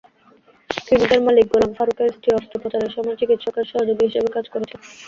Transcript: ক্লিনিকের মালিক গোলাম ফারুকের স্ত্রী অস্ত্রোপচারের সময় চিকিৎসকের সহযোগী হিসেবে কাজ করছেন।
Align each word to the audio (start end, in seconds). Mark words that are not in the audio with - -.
ক্লিনিকের 0.77 1.21
মালিক 1.23 1.45
গোলাম 1.51 1.71
ফারুকের 1.77 2.09
স্ত্রী 2.15 2.29
অস্ত্রোপচারের 2.33 2.91
সময় 2.95 3.19
চিকিৎসকের 3.19 3.65
সহযোগী 3.71 4.03
হিসেবে 4.07 4.29
কাজ 4.35 4.45
করছেন। 4.53 4.79